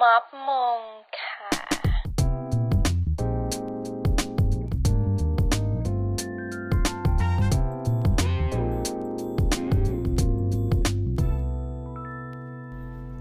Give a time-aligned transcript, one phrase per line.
[0.00, 0.78] ม็อบมง
[1.18, 1.50] ค่ะ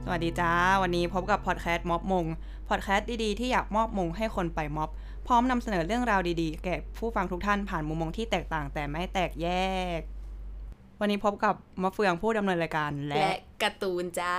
[0.04, 0.52] สวัสดีจ้า
[0.82, 2.26] วันนี้พบกับพอดแคสต์ม็อบมง
[2.70, 4.90] พอดแคสต์ดีๆ ที่อยากมอบมงให้คนไปม็อบ
[5.28, 9.50] พร้อมนำเสนอเรื่องราวดีๆ แก่ผู้ฟังทุกท่านผ่านมุมมองที่แตกต่างแต่ไม่แตกแย
[10.00, 10.02] ก
[11.00, 14.36] วันนี้พบกับมะเฟืองผู้ดำเนินรายการและและการ์ตูนจ้า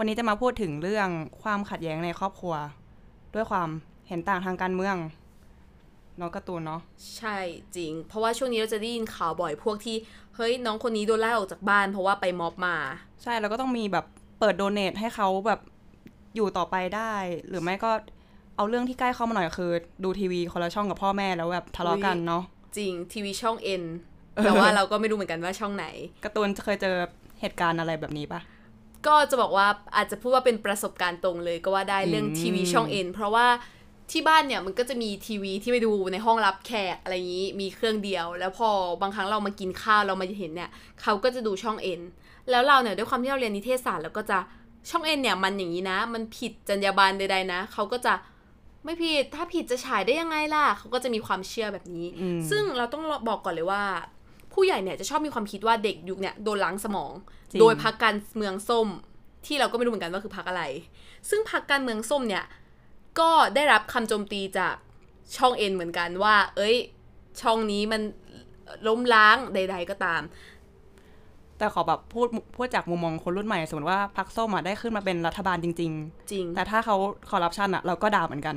[0.00, 1.08] วันนี้จะมาพูดถึงเรื่อง
[1.42, 2.54] ความขัดแย้งในครอบครัว
[3.34, 3.68] ด้วยความ
[4.08, 4.96] เห็นต่างทางการเมือง
[6.16, 6.80] เน้องการ์ตูนเนาะ
[7.16, 7.36] ใช่
[7.76, 9.96] จริง เพราะว่าช่วงนี้เราจะได้ยินข่าวบ่อยพวกที่
[10.36, 12.76] เฮ้ยน้องคนนี้โดนไล่ออกจากบ้าน เพราะว่าไปม็อบมา
[13.22, 14.04] ใช่แล้วก็ต้องมีแบบ
[14.40, 15.60] เปิดโดเนทให้เขาแบบ
[16.36, 17.12] อยู่ต่อไปได้
[17.48, 17.90] หรือไม่ก็
[18.56, 19.70] เอาเรื่องที่ใกล้เข้ามาหน่อยคือ
[20.04, 22.42] ดูทีวีคนละช่องกับพ่อแม่แล้วแบบทะเลาะกันเนาะ
[22.76, 23.82] จริงทีวีช่องเอ็น
[24.44, 25.86] แต่ว่าเราก็ไม่รู้เหมือนกันว่าช่องไหน
[26.24, 26.96] การ์ตูนเคยเจอ
[27.40, 28.40] เหตุการณ์อะไรแบบนี้ปะ
[29.08, 33.46] ก็จะบอกว่าอาจจะพูดว่าเป็นประสบการณ์ตรงเลยก็ว่าได้เรื่องอืมทีวีช่องเอ็นเพราะว่า
[34.10, 38.68] ที่บ้านเนี่ยมันก็จะมีทีวีที่ไปดูในห้องรับแขกอะไรอย่างนี้มีเครื่องเดียว แล้วพอ
[39.02, 40.70] บางครั้งเรามากินข้าวเรามาเห็นเนี่ย
[41.02, 42.00] เขาก็จะดูช่องเอ็น
[42.50, 44.38] แล้วเราเนี่ยด้วยความที่เราเรียนนิเทศศาสตร์แล้วก็จะ
[44.90, 48.14] ช่องเอ็นเนี่ยมันอย่างนี้นะ มันผิดจรรยาบรรณใดๆนะเขาก็จะ
[48.84, 53.82] ไม่ผิดถ้าผิดจะฉายได้ยังไงล่ะเขาก็จะมีความเชื่อแบบนี้อืมซึ่งเราต้องบอกก่อนเลยว่า
[54.58, 57.12] ผู้ใหญ่เนี่ยจะชอบมีความคิดว่าเด็กยุคเนี่ยโดนล้างสมอง
[57.50, 58.88] จริงโดยพักการเมืองส้ม
[59.46, 60.62] ที่เราก็ไม่รู้เหมือนกันว่าคือพักอะไร
[61.30, 62.44] ซึ่งพักการเมืองส้มเนี่ย
[63.20, 64.74] ก็ได้รับคำโจมตีจาก
[65.36, 66.76] ช่องเอ็นเหมือนกันว่า เอ้ย
[67.42, 68.02] ช่องนี้มัน
[68.86, 70.22] ล้มล้างใด ๆ ก็ตาม
[71.58, 76.96] แต่ขอแบบพูดพูดจากมุมมองคนรุ่นใหม่ สมมติว่าพรรคส้มอะได้ขึ้นมาเป็นรัฐบาลจริงจริงๆแต่ถ้าเขา
[77.30, 78.56] คอร์รัปชันอะเราก็ด่าเหมือนกัน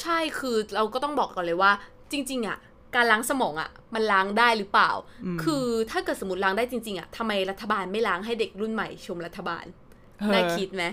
[0.00, 1.72] ใช่คือเราก็ต้องบอกก่อนเลยว่า
[2.12, 2.58] จริง ๆอะ
[2.94, 4.90] การล้างสมองอะมันล้างได้หรือเปล่า
[5.44, 9.64] คือถ้าเกิดสมมติล้างได้จริง ๆอะทำไมรัฐบาลไม่ล้างให้เด็กรุ่นใหม่ชมรัฐบาล
[10.20, 10.84] เออได้คิดไหม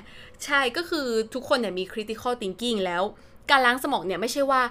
[0.46, 3.04] ใช่ก็คือทุกคนเนี่ยมี critical thinking แล้ว
[3.52, 4.62] การล้างสมองเนี่ยไม่ใช่ว่า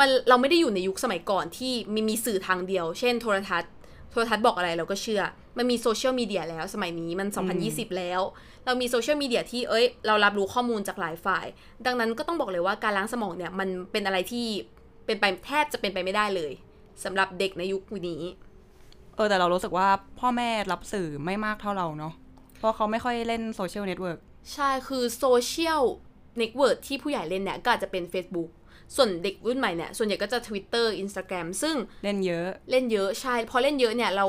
[0.00, 3.72] มันเราไม่ได้อยู่ในยุคสมัยก่อนที่มีมีสื่อทางเดียว เช่นโทรทัศน์
[4.10, 5.22] โทรทัศน์บอกอะไรเราก็เชื่อ
[5.58, 7.28] มันมีโซเชียลมีเดียแล้วสมัยนี้มัน
[7.62, 8.20] 2020 แล้ว
[8.64, 11.46] เรามีโซเชียลมีเดียที่เอ้ย เรารับรู้ข้อมูลจากหลายฝ่าย
[11.86, 14.46] ดังนั้นก็ต้องบอกเลยว่าการล้างสมองเนี่ย มันเป็นอะไรที่
[15.06, 16.52] เป็นไปแทบจะเป็นไปไม่ได้เลย
[17.04, 18.22] สำหรับเด็กในยุคนี้
[19.16, 19.88] เออแต่เรารู้สึกว่า
[20.20, 22.14] พ่อแม่รับสื่อไม่มากเท่าเราเนาะ
[22.58, 24.18] เพราะเขาไม่ค่อยเล่นโซเชียลเน็ตเวิร์ก
[24.52, 25.82] ใช่คือโซเชียล
[26.38, 28.48] เน็ตเวิร์กที่ผู้ใหญ่เล่นเนี่ยก็อาจจะเป็น Facebook
[28.96, 34.26] ส่วนเด็กรุ่นใหม่เนี่ย ส่วนใหญ่ก็จะ Twitter Instagram ซึ่งเล่นเยอะ เล่นเยอะใช่ พอเล่นเยอะเนี่ยเรา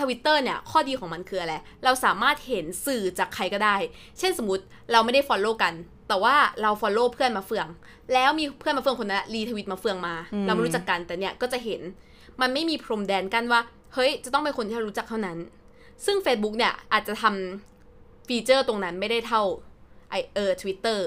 [0.00, 3.76] ทวิตเตอร์เนี่ย ข้อดีของมันคืออะไร เราสามารถเห็นสื่อจากใครก็ได้
[4.18, 5.74] เช่นสมมติเราไม่ได้ Follow กัน
[6.08, 7.66] แต่ว่าเรา Follow เพื่อนมาเฟือง
[8.14, 11.80] แล้วมีเพื่อนมาเฟืองคนนั้นรีทวิตมาเฟืองมาอืมเราไม่รู้จักกันแต่เนี่ยก็จะเห็น
[12.40, 13.60] มันไม่มีพรมแดนกันว่า
[13.94, 15.38] เฮ้ย จะต้องเป็นคนที่เรารู้จักเท่านั้น
[16.06, 19.42] ซึ่ง Facebook เนี่ยอาจจะทำฟีเจอร์ตรงนั้นไม่ได้เท่า
[20.10, 21.00] ไอเออ Twitter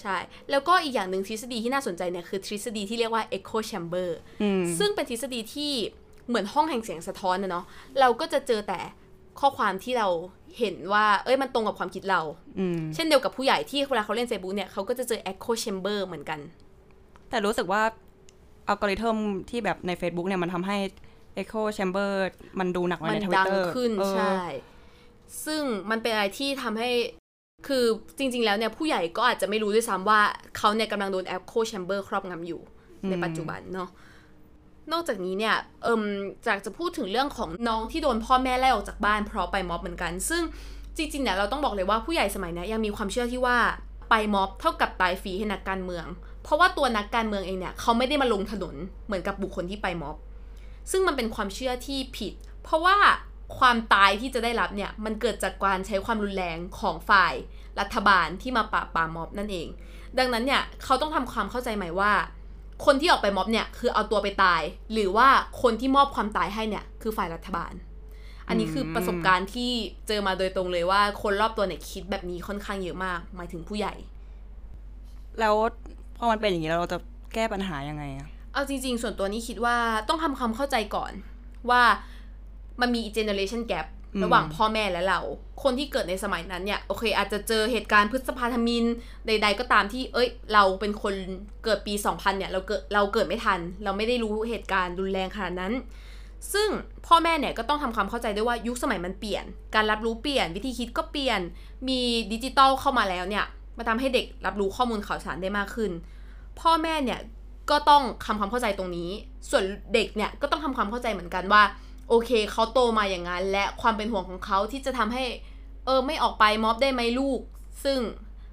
[0.00, 0.16] ใช่
[0.50, 4.08] แล้วก็อีกอย่างหนึ่งทฤษฎีที่น่าสนใจเนี่ยคือทฤษฎีที่เรียกว่า echo chamber
[4.42, 5.72] อืมซึ่งเป็นทฤษฎีที่
[6.28, 7.64] เหมือนห้องแห่งเสียงสะท้อนนะเนาะ
[8.00, 8.80] เราก็จะเจอแต่
[9.40, 10.08] ข้อความที่เรา
[10.58, 12.20] เห็นว่า เอ้ยมันตรงกับความคิดเรา
[12.58, 16.40] อืมเช่นเดียวกับผู้ใหญ่ที่เวลาเขาเล่น Facebook เนี่ยเขาก็จะเจอ echo chamber เหมือนกัน
[17.30, 17.82] แต่รู้สึกว่า
[18.68, 19.16] อัลกอริทึม
[19.50, 20.78] ที่แบบใน Facebook เนี่ยมันทำให้
[21.42, 22.10] Echo Chamber
[22.58, 24.38] มันดูหนักกว่ามัในนทวิดัตงเตอร์ขึ้นใช่
[25.44, 26.90] ซึ่งมันเป็นอะไรที่ทำให้
[27.66, 27.84] คือ
[28.18, 30.20] จริง ๆ แล้วเนี่ยผู้ใหญ่ก็อาจจะไม่รู้ด้วยซ้ำว่า
[30.56, 32.60] เขาเนี่ยกำลังโดน echo chamber ครอบงำอยู่
[33.10, 33.88] ในปัจจุบันเนาะ
[34.92, 36.02] นอกจากนี้เนี่ย เอิม
[36.46, 40.42] จากจะพูดถึงเรื่องของน้องที่โดนพ่อแม่ไล่ออกจากบ้านเพราะไปม็อบเหมือนกัน ซึ่ง
[40.96, 43.58] จริงๆเนี่ยเราต้องบอกเลยว่าผู้ใหญ่สมัยนี้ยังมีความเชื่อที่ว่า
[44.10, 46.06] ไปม็อบเท่ากับตายฟรีให้นักการเมือง
[46.42, 48.74] เพราะว่าตัวนักการเมืองเองเนี่ยเขาไม่ได้มาลงถนน
[49.06, 50.16] เหมือนกับบุคคลที่ไปม็อบ
[50.90, 52.96] ซึ่งมันเป็นความเชื่อที่ผิด เพราะว่า
[53.58, 57.34] ความตายที่จะได้รับเนี่ยมันเกิดจากการใช้ความรุนแรงของฝ่าย
[57.80, 59.68] รัฐบาลที่มาปราบปรามม็อบนั่นเอง
[60.18, 62.12] ดังนั้นเนี่ยเขาต้องทำความเข้าใจใหม่ว่า
[62.84, 64.62] คนที่ออกไปม็อบเนี่ยคือเอาตัวไปตาย
[64.92, 65.28] หรือว่า
[65.62, 67.72] คนที่มอบความตายให้เนี่ยคือฝ่ายรัฐบาล
[68.48, 69.70] อันนี้คือประสบการณ์ที่
[70.08, 73.94] เจอมาโดยตรงเลยว่า คนรอบตัวเนี่ยคิดแบบนี้ค่อนข้างเยอะมาก หมายถึงผู้ใหญ่
[75.40, 75.54] แล้ว
[76.16, 76.98] พอมันเป็นอย่างนี้แล้วเราจะ
[77.34, 79.76] แก้ปัญหายังไงอะเอาจริง ๆ ส่วนตัวนี้คิดว่า
[80.08, 81.12] ต้องทำความเข้าใจก่อน
[81.70, 81.82] ว่า
[82.80, 83.86] มันมี generation gap
[84.22, 85.20] ระหว่างพ่อแม่และเรา
[85.62, 88.84] คนที่เกิดในสมัยนั้นเนี่ยโอเค อาจจะเจอเหตุการณ์พฤษภาธมิน
[89.26, 91.14] ใด ๆ ก็ตามที่ เอ้ย เราเป็นคน
[91.64, 95.72] เกิดปี 2000 เนี่ย เราเกิดเราเกิดไม่ทัน เราไม่ได้รู้เหตุการณ์รุนแรงขนาดนั้น
[96.52, 96.68] ซึ่ง
[97.06, 99.44] พ่อแม่เนี่ยก็ต้องทำความเข้าใจด้วยว่ายุคสมัยมันเปลี่ยน
[99.74, 101.40] การรับรู้เปลี่ยนวิธีคิดก็เปลี่ยน
[101.88, 102.00] มี
[102.32, 103.44] ดิจิตอลเข้ามาแล้วเนี่ย
[103.78, 105.90] มาทำให้เด็กรับรู้ข้อมูลข่าวสารได้มากขึ้น
[106.60, 107.20] พ่อแม่เนี่ย
[107.70, 109.10] ก็ต้องทำความเข้าใจตรงนี้
[109.50, 109.64] ส่วน
[109.94, 111.62] เด็กเนี่ยก็ต้องทำความเข้าใจเหมือนกันว่า
[112.08, 115.24] โอเคเขาโตมาอย่างนั้น และความเป็นห่วงของเขาที่จะทำให้
[115.86, 117.40] เออไม่ออกไปม็อบได้ไหมลูก
[117.84, 117.98] ซึ่ง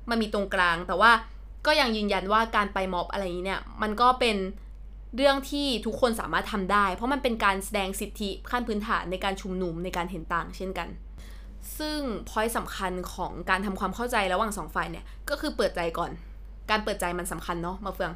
[0.10, 1.12] มันมีตรงกลาง แต่ว่า
[1.66, 4.38] ก็ยังยืนยันว่าการไปม็อบอะไรนี้เนี่ย มันก็เป็น
[5.16, 10.90] เรื่องที่ทุกคนสามารถทำได้ เพราะมันเป็นการแสดงสิทธิขั้นพื้นฐานในการชุมนุมในการเห็นต่าง เช่นกัน
[11.78, 12.00] ซึ่ง
[12.30, 16.12] พอยสำคัญของการทำความเข้าใจระหว่างสองฝ่ายเนี่ยก็คือเปิดใจก่อน
[16.70, 18.12] การเปิดใจมันสำคัญเนาะมาเฟือง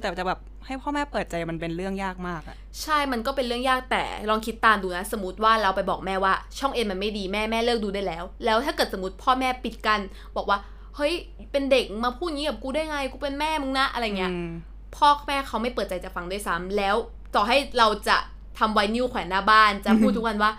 [0.00, 10.00] แต่จะแบบให้พ่อแม่เปิดใจมันเป็นเรื่องยากมากอะใช่มันก็เป็นเรื่องยากแต่ลองคิดตามดูนะ สมมติว่าเราไปบอกแม่ว่า ช่องเอ็นมันไม่ดีแม่แม่เลิกดูได้แล้ว แล้วถ้าเกิดสมมติพ่อแม่ปิดกัน
[10.36, 10.58] บอกว่า
[10.96, 11.12] เฮ้ย
[11.52, 14.50] เป็นเด็กมาพูดงี้กับกูได้ไงกูเป็นแม่มึงนะอะไรเงี้ยอืม
[14.96, 16.96] พ่อแม่เขาไม่เปิดใจจะฟังด้วยซ้ำแล้ว
[17.34, 18.16] ต่อให้เราจะ
[18.58, 20.50] ทำไวนิวแขวนหน้าบ้านจะพูดทุกวันว่า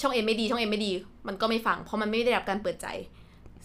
[0.00, 0.92] ช่องเอ็นไม่ดี ช่องเอ็นไม่ดี
[1.26, 2.86] มันก็ไม่ฟังเพราะมันไม่ได้รับการเปิดใจ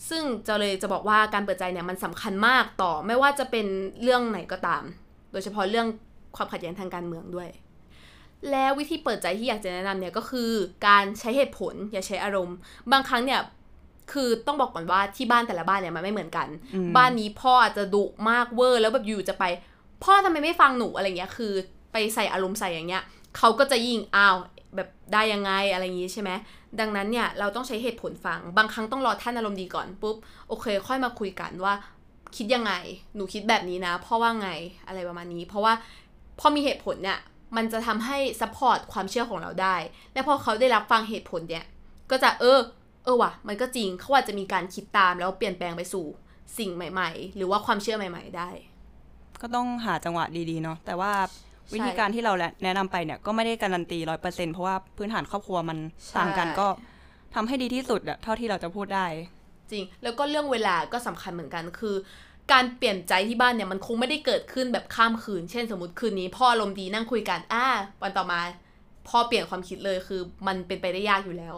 [0.09, 3.65] ซึ่งจะเลยจะบอกว่าการเปิดใจเนี่ยมันสำคัญมากต่อไม่ว่าจะเป็น
[4.01, 4.83] เรื่องไหนก็ตาม
[5.31, 5.87] โดยเฉพาะเรื่อง
[6.35, 7.49] ความขัดแย้งทางการเมืองด้วย
[8.51, 10.51] แล้ววิธีเปิดใจที่อยากจะแนะนำเนี่ยก็คือ
[10.87, 12.55] การใช้เหตุผลอย่าใช้อารมณ์
[12.91, 13.41] บางครั้งเนี่ย
[14.11, 19.43] คือต้องบอกก่อนว่าที่บ้านแต่ละบ้านเนี่ยมันไม่เหมือนกันอืมบ้านนี้พ่ออาจจะดุมากเวอร์ แล้วแบบอยู่จะไป
[20.03, 21.53] พ่อทำไมไม่ฟังหนูอะไรเงี้ยคือ
[21.91, 23.03] ไปใส่อารมณ์ใส่อย่างเงี้ย
[23.37, 24.35] เขาก็จะยิ่งอ้าว
[24.75, 26.31] แบบได้ยังไงอะไรอย่างงี้ใช่ไหม
[26.79, 30.15] ดังนั้นเนี่ยเราต้องใช้เหตุผลฟัง บางครั้งต้องรอท่านอารมณ์ดีก่อนปุ๊บ
[30.49, 31.73] โอเค ค่อยมาคุยกันว่า
[32.37, 32.73] คิดยังไง
[33.15, 34.49] หนูคิดแบบนี้นะพ่อว่าไง
[34.87, 35.73] อะไรประมาณนี้ เพราะว่า
[36.39, 37.19] พอมีเหตุผลเนี่ย
[37.55, 39.75] มันจะทำให้ support ความเชื่อของเราได้
[40.13, 41.65] และพอเขาได้รับฟังเหตุผลเนี่ย
[42.11, 42.59] ก็จะเออ
[43.03, 46.05] เออว่ะมันก็จริงเขาอาจจะมีการคิดตามแล้วเปลี่ยนแปลงไปสู่
[46.57, 48.49] สิ่งใหม่ ๆ หรือว่าความเชื่อใหม่ ๆ ได้
[49.41, 51.11] ก็ต้องหาจังหวะดีๆเนาะแต่ว่า
[51.67, 52.33] ใช่วิธีการที่เรา
[52.63, 56.67] แนะนำไปเนี่ยก็ไม่ได้การันตีร้อยเปอร์เซ็นเพราะว่าพื้นฐานครอบครัวมันใช่ต่างกันก็
[57.35, 59.05] ทำให้ดีที่สุดอะเท่าที่เราจะพูดได้
[59.71, 61.95] จริง แล้วก็เรื่องเวลาก็สำคัญเหมือนกันคือ
[62.51, 67.65] การเปลี่ยนใจที่บ้านเนี่ยมันคงไม่ได้เกิดขึ้นแบบข้ามคืน เช่นสมมติคืนนี้พ่ออารมณ์ดีนั่งคุยกันอ่า
[68.03, 68.39] วันต่อมา
[69.09, 71.55] พ่อเปลี่ยนความคิดเลยคือมันเป็นไปได้ยากอยู่แล้ว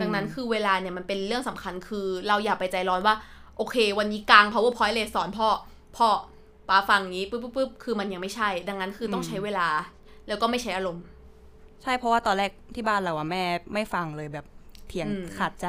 [0.00, 3.14] ดังนั้นคือเวลาเนี่ยมันเป็นเรื่องสำคัญคือเราอย่าไปใจร้อนว่า
[3.56, 5.48] โอเค วันนี้กลาง powerpoint เลยสอนพ่อ
[5.96, 6.08] พ่อ
[6.68, 9.68] ป้าฟังงี้ปุ๊บปุ๊บปุ๊บคือมันยังไม่ใช่ ดังนั้นคือต้องใช้เวลา
[10.28, 11.02] แล้วก็ไม่ใช้อารมณ์
[11.82, 13.42] ใช่เพราะว่าตอนแรกที่บ้านเราอะแม่
[13.74, 14.46] ไม่ฟังเลยแบบ
[14.88, 15.68] เถียงอืมขาดใจ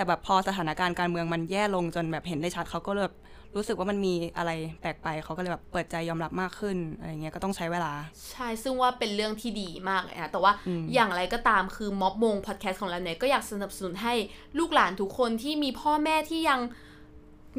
[0.00, 3.16] แต่แบบพอสถานการณ์การเมืองมันแย่ลงจนแบบเห็นได้ชัดเขาก็เลยแบบ
[3.56, 4.50] รู้สึกว่ามันมีอะไร
[4.80, 7.92] แปลกไปเขาก็เลยแบบเปิดใจยอมรับมากขึ้นอะไรเงี้ยก็ต้องใช้เวลา
[8.30, 14.14] ใช่ซึ่งว่าเป็นเรื่องที่ดีมากเลยนะแต่ว่าออย่างไรก็ตามคือม็อบมงพอดแคสต์ของเราเนี่ยก็อยากสนับสนุนให้
[14.58, 16.60] ลูกหลานทุกคนที่มีพ่อแม่ที่ยัง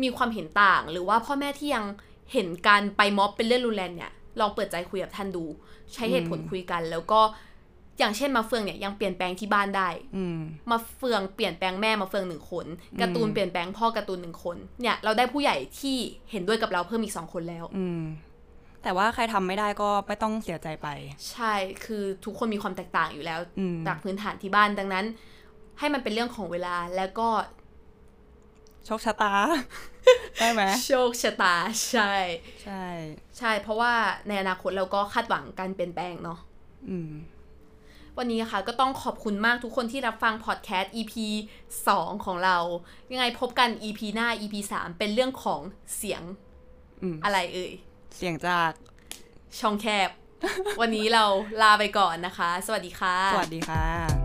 [0.03, 1.85] มีความเห็นต่าง หรือว่าพ่อแม่ที่ยัง
[2.33, 5.43] เห็นการไปม็อบเป็นเรื่องรุนแรงเนี่ยลองเปิดใจคุยกับท่านดู
[5.93, 7.21] ใช้เหตุผลคุยกัน แล้วก็
[8.01, 10.39] อย่างเช่นมาเฟืองเนี่ยยังเปลี่ยนแปลงที่บ้านได้ อืม
[10.71, 12.65] มาเฟืองเปลี่ยนแปลงแม่มาเฟืองหนึ่งคน
[13.01, 15.97] การ์ตูนเปลี่ยนแปลงพ่อการ์ตูนหนึ่งคนเนี่ยเราได้ผู้ใหญ่ที่
[16.31, 18.01] เห็นด้วยกับเราเพิ่มอีกสองคนแล้ว อืม
[18.83, 20.87] แต่ว่าใครทำไม่ได้ก็ไม่ต้องเสียใจไป
[21.31, 21.53] ใช่
[21.85, 25.05] คือทุกคนมีความแตกต่างอยู่แล้วอืมจากพื้นฐานที่บ้านดังนั้น
[25.79, 27.27] ให้มันเป็นเรื่องของเวลาแล้วก็
[28.85, 29.33] โชคชะตา
[30.39, 31.55] ได้ไหมโชคชะตา
[31.91, 32.13] ใช่
[32.63, 32.85] ใช่
[33.37, 33.93] ใช่ เพราะว่า
[34.27, 36.39] ในอนาคตเราก็คาดหวังการเปลี่ยนแปลงเนาะ
[36.89, 37.11] อืม
[38.17, 41.13] วันนี้นะคะก็ต้องขอบคุณมากทุกคนที่รับฟังพอดแคสต์ EP
[41.71, 42.57] 2 ของเรา
[43.11, 45.61] ยังไงพบกัน EP หน้า EP 3 เป็นเรื่องของ
[45.97, 46.23] เสียง
[47.01, 47.73] อืมอะไรเอ่ย
[48.15, 48.71] เสียงจาก
[49.59, 50.09] ช่องแคบ
[50.81, 51.25] วันนี้เรา
[51.61, 54.20] ลาไปก่อนนะคะ สวัสดีค่ะ สวัสดีค่ะ